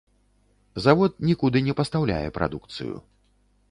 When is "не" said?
1.69-1.77